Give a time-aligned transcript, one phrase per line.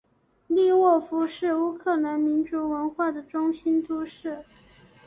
[0.47, 4.43] 利沃夫是乌克兰民族文化的中心都市。